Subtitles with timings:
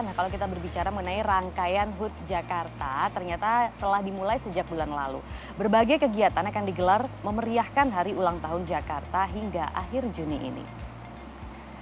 [0.00, 5.20] Nah, kalau kita berbicara mengenai rangkaian HUT Jakarta, ternyata telah dimulai sejak bulan lalu.
[5.60, 10.64] Berbagai kegiatan akan digelar memeriahkan hari ulang tahun Jakarta hingga akhir Juni ini.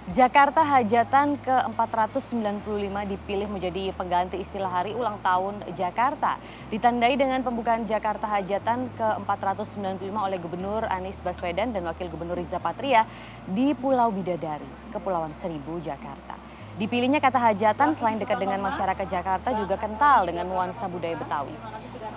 [0.09, 6.41] Jakarta Hajatan ke-495 dipilih menjadi pengganti istilah hari ulang tahun Jakarta.
[6.73, 13.05] Ditandai dengan pembukaan Jakarta Hajatan ke-495 oleh Gubernur Anies Baswedan dan Wakil Gubernur Riza Patria
[13.45, 14.67] di Pulau Bidadari,
[14.97, 16.48] Kepulauan Seribu, Jakarta.
[16.79, 21.51] Dipilihnya kata hajatan selain dekat dengan masyarakat Jakarta juga kental dengan nuansa budaya Betawi.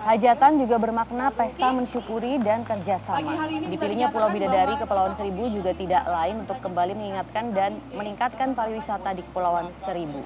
[0.06, 3.50] Hajatan juga bermakna pesta mensyukuri dan kerjasama.
[3.66, 9.26] Dipilihnya Pulau Bidadari Kepulauan Seribu juga tidak lain untuk kembali mengingatkan dan meningkatkan pariwisata di
[9.26, 10.22] Kepulauan Seribu.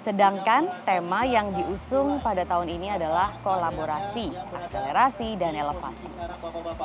[0.00, 6.08] Sedangkan tema yang diusung pada tahun ini adalah kolaborasi, akselerasi, dan elevasi.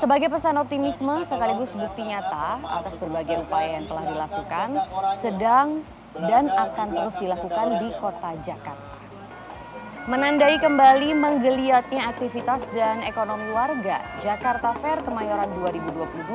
[0.03, 4.69] Sebagai pesan optimisme sekaligus bukti nyata atas berbagai upaya yang telah dilakukan,
[5.23, 5.67] sedang
[6.23, 8.95] dan akan terus dilakukan di kota Jakarta.
[10.05, 16.29] Menandai kembali menggeliatnya aktivitas dan ekonomi warga, Jakarta Fair Kemayoran 2022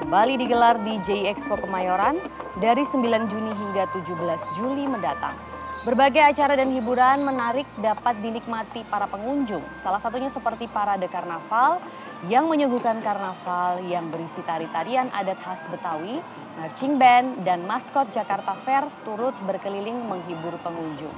[0.00, 2.16] kembali digelar di J Expo Kemayoran
[2.64, 5.36] dari 9 Juni hingga 17 Juli mendatang.
[5.84, 9.60] Berbagai acara dan hiburan menarik dapat dinikmati para pengunjung.
[9.84, 11.76] Salah satunya seperti parade karnaval
[12.24, 16.24] yang menyuguhkan karnaval yang berisi tari-tarian adat khas Betawi,
[16.56, 21.12] marching band, dan maskot Jakarta Fair turut berkeliling menghibur pengunjung.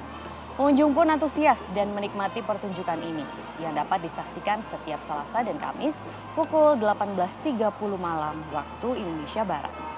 [0.59, 3.23] Pengunjung pun antusias dan menikmati pertunjukan ini
[3.63, 5.95] yang dapat disaksikan setiap Selasa dan Kamis
[6.35, 7.55] pukul 18.30
[7.95, 9.96] malam waktu Indonesia Barat.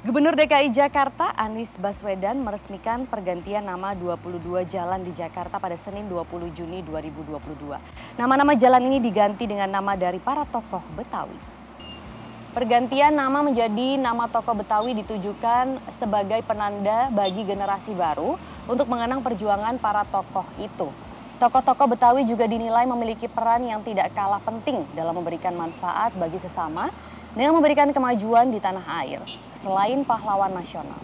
[0.00, 6.56] Gubernur DKI Jakarta Anies Baswedan meresmikan pergantian nama 22 jalan di Jakarta pada Senin 20
[6.56, 8.16] Juni 2022.
[8.16, 11.36] Nama-nama jalan ini diganti dengan nama dari para tokoh Betawi.
[12.56, 18.40] Pergantian nama menjadi nama tokoh Betawi ditujukan sebagai penanda bagi generasi baru
[18.72, 20.88] untuk mengenang perjuangan para tokoh itu.
[21.36, 26.88] Tokoh-tokoh Betawi juga dinilai memiliki peran yang tidak kalah penting dalam memberikan manfaat bagi sesama
[27.34, 29.22] dengan memberikan kemajuan di tanah air,
[29.62, 30.98] selain pahlawan nasional.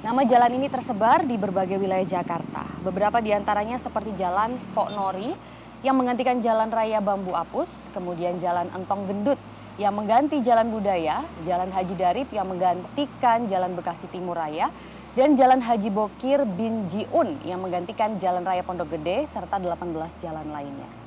[0.00, 2.64] Nama jalan ini tersebar di berbagai wilayah Jakarta.
[2.80, 5.36] Beberapa di antaranya seperti Jalan Pok Nori
[5.84, 9.36] yang menggantikan Jalan Raya Bambu Apus, kemudian Jalan Entong Gendut
[9.76, 14.72] yang mengganti Jalan Budaya, Jalan Haji Darip yang menggantikan Jalan Bekasi Timur Raya,
[15.16, 19.80] dan Jalan Haji Bokir bin Jiun yang menggantikan Jalan Raya Pondok Gede serta 18
[20.20, 20.99] jalan lainnya.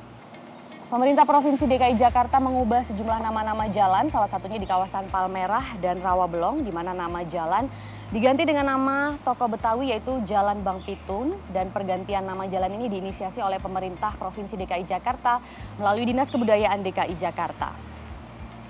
[0.94, 6.62] Pemerintah Provinsi DKI Jakarta mengubah sejumlah nama-nama jalan, salah satunya di kawasan Palmerah dan Rawabelong,
[6.62, 7.66] di mana nama jalan
[8.14, 13.42] diganti dengan nama toko Betawi yaitu Jalan Bang Pitun dan pergantian nama jalan ini diinisiasi
[13.42, 15.42] oleh pemerintah Provinsi DKI Jakarta
[15.82, 17.74] melalui Dinas Kebudayaan DKI Jakarta.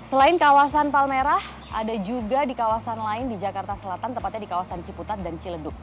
[0.08, 1.44] Selain kawasan Palmerah,
[1.76, 5.76] ada juga di kawasan lain di Jakarta Selatan, tepatnya di kawasan Ciputat dan Ciledug.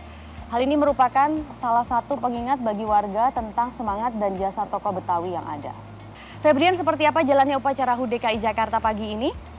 [0.49, 1.29] Hal ini merupakan
[1.61, 5.90] salah satu pengingat bagi warga tentang semangat dan jasa toko Betawi yang ada.
[6.41, 9.50] Febrian, seperti apa jalannya upacara HUT DKI Jakarta pagi ini?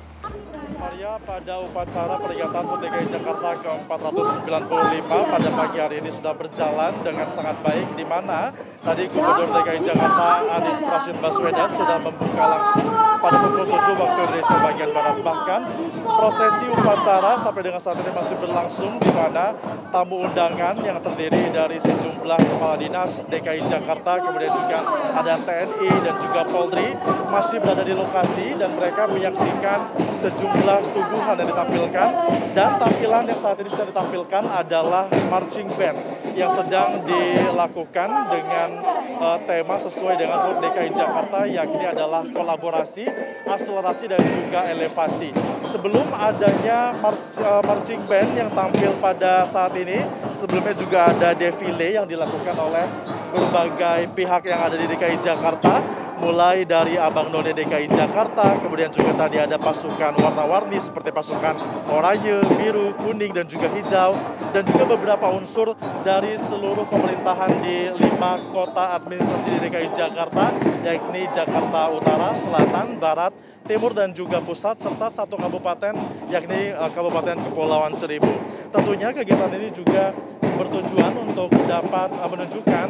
[0.82, 7.30] Maria, pada upacara peringatan HUT DKI Jakarta ke-495 pada pagi hari ini sudah berjalan dengan
[7.30, 8.50] sangat baik, di mana
[8.82, 12.90] tadi Gubernur DKI Jakarta Anies Rashid Baswedan sudah membuka langsung
[13.22, 15.16] pada pukul 7 waktu Indonesia bagian Barat.
[15.22, 15.60] Bahkan
[16.02, 19.54] prosesi upacara sampai dengan saat ini masih berlangsung di mana
[19.94, 24.82] tamu undangan yang terdiri dari sejumlah kepala dinas DKI Jakarta, kemudian juga
[25.14, 26.90] ada TNI dan juga Polri
[27.30, 29.78] masih berada di lokasi dan mereka menyaksikan
[30.22, 32.08] sejumlah suguhan yang ditampilkan
[32.56, 35.98] dan tampilan yang saat ini sedang ditampilkan adalah marching band
[36.32, 38.80] yang sedang dilakukan dengan
[39.20, 43.04] uh, tema sesuai dengan HUT DKI Jakarta yakni adalah kolaborasi,
[43.44, 45.30] akselerasi dan juga elevasi.
[45.68, 50.00] Sebelum adanya march, uh, marching band yang tampil pada saat ini,
[50.32, 52.88] sebelumnya juga ada defile yang dilakukan oleh
[53.32, 59.10] berbagai pihak yang ada di DKI Jakarta mulai dari Abang None DKI Jakarta, kemudian juga
[59.18, 61.58] tadi ada pasukan warna-warni seperti pasukan
[61.90, 64.14] oranye, biru, kuning, dan juga hijau,
[64.54, 65.74] dan juga beberapa unsur
[66.06, 70.54] dari seluruh pemerintahan di lima kota administrasi di DKI Jakarta,
[70.86, 73.34] yakni Jakarta Utara, Selatan, Barat,
[73.66, 75.98] Timur, dan juga Pusat, serta satu kabupaten,
[76.30, 78.30] yakni uh, Kabupaten Kepulauan Seribu.
[78.70, 80.14] Tentunya kegiatan ini juga
[80.54, 82.88] bertujuan untuk dapat uh, menunjukkan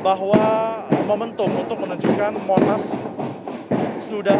[0.00, 0.44] bahwa
[1.04, 2.94] momentum untuk menunjukkan Monas
[3.98, 4.38] sudah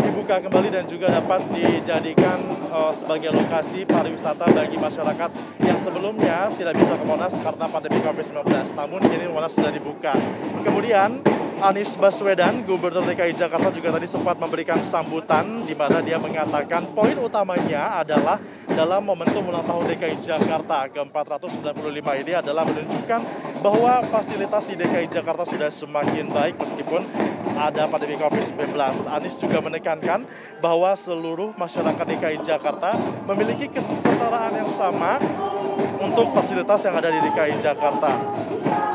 [0.00, 2.40] dibuka kembali dan juga dapat dijadikan
[2.72, 5.30] uh, sebagai lokasi pariwisata bagi masyarakat
[5.64, 8.48] yang sebelumnya tidak bisa ke Monas karena pandemi COVID-19.
[8.74, 10.14] Namun kini Monas sudah dibuka.
[10.64, 11.20] Kemudian
[11.60, 17.12] Anies Baswedan, Gubernur DKI Jakarta juga tadi sempat memberikan sambutan di mana dia mengatakan poin
[17.20, 18.40] utamanya adalah
[18.72, 25.44] dalam momentum ulang tahun DKI Jakarta ke-495 ini adalah menunjukkan bahwa fasilitas di DKI Jakarta
[25.44, 27.04] sudah semakin baik meskipun
[27.60, 28.72] ada pandemi COVID-19.
[29.04, 30.24] Anies juga menekankan
[30.64, 32.96] bahwa seluruh masyarakat DKI Jakarta
[33.28, 35.20] memiliki kesetaraan yang sama
[36.00, 38.10] untuk fasilitas yang ada di DKI Jakarta.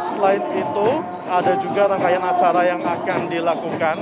[0.06, 0.90] Selain itu,
[1.28, 3.96] ada juga rangkaian acara yang akan dilakukan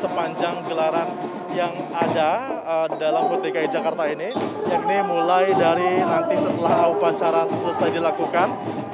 [0.00, 1.08] sepanjang gelaran
[1.50, 4.30] yang ada uh, dalam HUT DKI Jakarta ini,
[4.70, 8.48] yakni mulai dari nanti setelah upacara selesai dilakukan,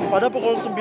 [0.08, 0.72] pada pukul 9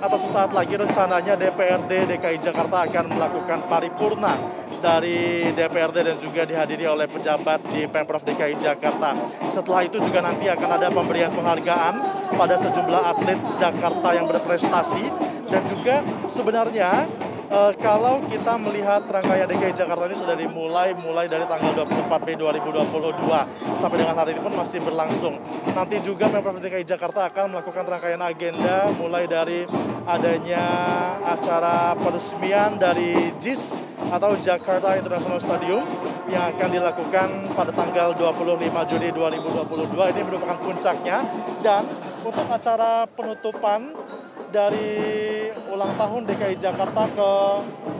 [0.00, 6.90] atau sesaat lagi rencananya DPRD DKI Jakarta akan melakukan paripurna dari DPRD dan juga dihadiri
[6.90, 9.14] oleh pejabat di Pemprov DKI Jakarta.
[9.46, 11.94] Setelah itu juga nanti akan ada pemberian penghargaan
[12.34, 15.06] pada sejumlah atlet Jakarta yang berprestasi
[15.46, 17.06] dan juga sebenarnya
[17.52, 22.36] uh, kalau kita melihat rangkaian DKI Jakarta ini sudah dimulai mulai dari tanggal 24 Mei
[22.40, 25.36] 2022 sampai dengan hari ini pun masih berlangsung.
[25.76, 29.68] Nanti juga Pemprov DKI Jakarta akan melakukan rangkaian agenda mulai dari
[30.08, 30.64] adanya
[31.22, 35.88] acara peresmian dari JIS atau Jakarta International Stadium
[36.28, 41.24] yang akan dilakukan pada tanggal 25 Juni 2022 ini merupakan puncaknya.
[41.64, 41.88] Dan
[42.20, 43.96] untuk acara penutupan
[44.52, 45.00] dari
[45.72, 47.30] ulang tahun DKI Jakarta ke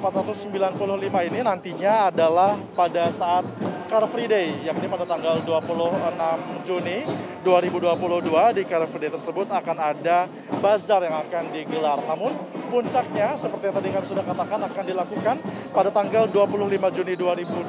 [0.05, 3.49] 495 ini nantinya adalah pada saat
[3.89, 7.09] Car Free Day, yakni pada tanggal 26 Juni
[7.41, 10.29] 2022 di Car Free Day tersebut akan ada
[10.61, 12.01] bazar yang akan digelar.
[12.05, 12.37] Namun
[12.73, 15.37] puncaknya seperti yang tadi kami sudah katakan akan dilakukan
[15.77, 17.69] pada tanggal 25 Juni 2022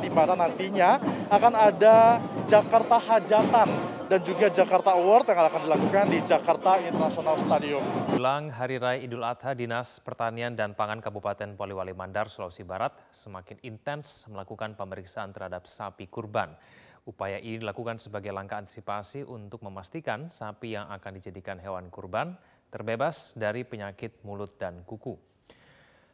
[0.00, 0.96] di mana nantinya
[1.28, 2.16] akan ada
[2.48, 3.68] Jakarta Hajatan
[4.08, 7.84] dan juga Jakarta Award yang akan dilakukan di Jakarta International Stadium.
[8.08, 13.60] Jelang Hari Raya Idul Adha, Dinas Pertanian dan Pangan Kabupaten Poliwali Mandar, Sulawesi Barat semakin
[13.60, 16.56] intens melakukan pemeriksaan terhadap sapi kurban.
[17.02, 22.38] Upaya ini dilakukan sebagai langkah antisipasi untuk memastikan sapi yang akan dijadikan hewan kurban
[22.72, 25.12] terbebas dari penyakit mulut dan kuku.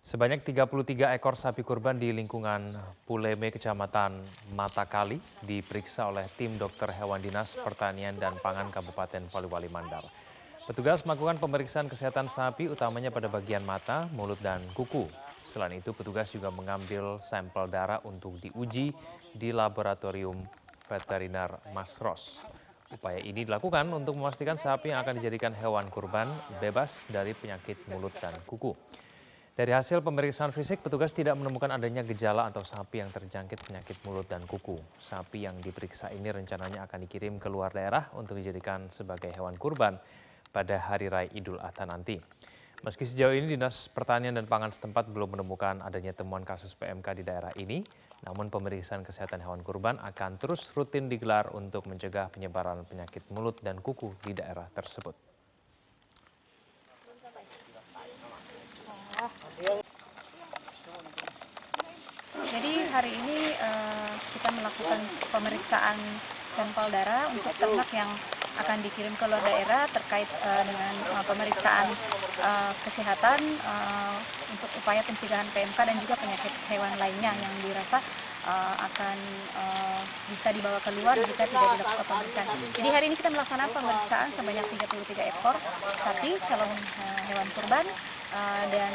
[0.03, 2.75] Sebanyak 33 ekor sapi kurban di lingkungan
[3.05, 4.19] Puleme, Kecamatan
[4.57, 10.03] Matakali diperiksa oleh tim dokter hewan dinas pertanian dan pangan Kabupaten Poliwali Mandar.
[10.65, 15.09] Petugas melakukan pemeriksaan kesehatan sapi utamanya pada bagian mata, mulut, dan kuku.
[15.49, 18.93] Selain itu, petugas juga mengambil sampel darah untuk diuji
[19.33, 20.37] di laboratorium
[20.89, 22.45] veteriner Masros.
[22.89, 26.25] Upaya ini dilakukan untuk memastikan sapi yang akan dijadikan hewan kurban
[26.57, 28.73] bebas dari penyakit mulut dan kuku.
[29.59, 34.31] Dari hasil pemeriksaan fisik, petugas tidak menemukan adanya gejala atau sapi yang terjangkit penyakit mulut
[34.31, 34.79] dan kuku.
[34.97, 39.99] Sapi yang diperiksa ini rencananya akan dikirim ke luar daerah untuk dijadikan sebagai hewan kurban
[40.55, 42.38] pada Hari Raya Idul Adha nanti.
[42.79, 47.25] Meski sejauh ini Dinas Pertanian dan Pangan setempat belum menemukan adanya temuan kasus PMK di
[47.27, 47.83] daerah ini,
[48.23, 53.83] namun pemeriksaan kesehatan hewan kurban akan terus rutin digelar untuk mencegah penyebaran penyakit mulut dan
[53.83, 55.11] kuku di daerah tersebut.
[62.49, 65.01] Jadi hari ini uh, kita melakukan
[65.35, 65.99] pemeriksaan
[66.55, 68.11] sampel darah untuk ternak yang
[68.57, 71.89] akan dikirim ke luar daerah terkait uh, dengan uh, pemeriksaan
[72.41, 74.17] uh, kesehatan uh,
[74.49, 78.01] untuk upaya pencegahan PMK dan juga penyakit hewan lainnya yang dirasa
[78.49, 79.17] uh, akan
[79.57, 80.01] uh,
[80.33, 82.47] bisa dibawa keluar jika tidak dilakukan pemeriksaan.
[82.73, 85.57] Jadi hari ini kita melaksanakan pemeriksaan sebanyak 33 ekor
[86.01, 87.87] sapi calon uh, hewan kurban
[88.33, 88.93] uh, dan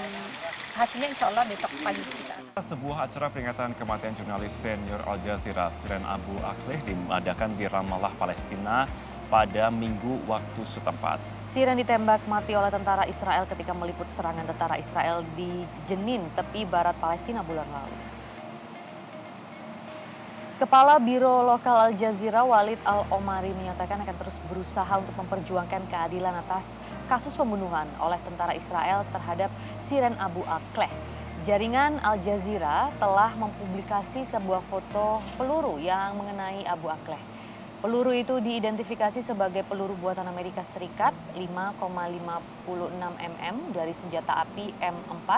[0.74, 2.34] hasilnya insya Allah besok pagi kita.
[2.58, 8.86] Sebuah acara peringatan kematian jurnalis senior Al Jazeera Siren Abu Akleh diadakan di Ramallah, Palestina
[9.34, 11.18] pada minggu waktu setempat.
[11.50, 16.94] Siren ditembak mati oleh tentara Israel ketika meliput serangan tentara Israel di Jenin, tepi barat
[17.02, 17.98] Palestina bulan lalu.
[20.62, 26.70] Kepala Biro Lokal Al Jazeera Walid Al-Omari menyatakan akan terus berusaha untuk memperjuangkan keadilan atas
[27.10, 29.50] kasus pembunuhan oleh tentara Israel terhadap
[29.82, 30.94] Siren Abu Akleh.
[31.42, 37.33] Jaringan Al Jazeera telah mempublikasi sebuah foto peluru yang mengenai Abu Akleh.
[37.84, 41.84] Peluru itu diidentifikasi sebagai peluru buatan Amerika Serikat 5,56
[42.96, 45.30] mm dari senjata api M4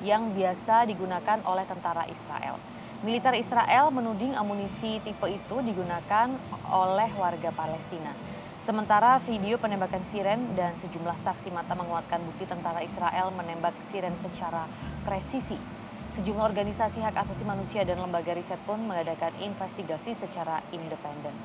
[0.00, 2.56] yang biasa digunakan oleh tentara Israel.
[3.04, 6.32] Militer Israel menuding amunisi tipe itu digunakan
[6.72, 8.16] oleh warga Palestina.
[8.64, 14.64] Sementara video penembakan siren dan sejumlah saksi mata menguatkan bukti tentara Israel menembak siren secara
[15.04, 15.60] presisi.
[16.16, 21.36] Sejumlah organisasi hak asasi manusia dan lembaga riset pun mengadakan investigasi secara independen.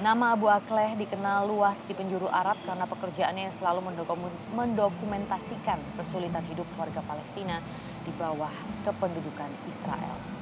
[0.00, 3.92] Nama Abu Akleh dikenal luas di penjuru Arab karena pekerjaannya yang selalu
[4.56, 7.60] mendokumentasikan kesulitan hidup warga Palestina
[8.00, 8.48] di bawah
[8.80, 10.39] kependudukan Israel.